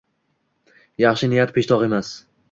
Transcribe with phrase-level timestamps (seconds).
[1.03, 2.11] Yaxshi niyat– peshtoq emas.